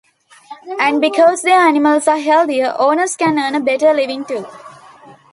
[0.79, 4.47] And, because their animals are healthier, owners can earn a better living too.